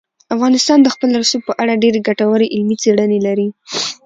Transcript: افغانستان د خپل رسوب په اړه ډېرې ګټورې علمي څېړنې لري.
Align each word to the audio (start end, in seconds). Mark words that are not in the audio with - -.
افغانستان 0.35 0.77
د 0.81 0.87
خپل 0.95 1.09
رسوب 1.21 1.41
په 1.45 1.53
اړه 1.61 1.79
ډېرې 1.83 1.99
ګټورې 2.07 2.51
علمي 2.53 2.75
څېړنې 2.83 3.19
لري. 3.27 3.47